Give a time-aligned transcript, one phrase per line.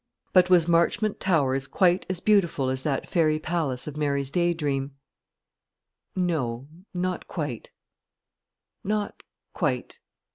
[0.33, 4.95] But was Marchmont Towers quite as beautiful as that fairy palace of Mary's day dream?
[6.15, 7.69] No, not quite
[8.83, 9.21] not
[9.53, 9.99] quite.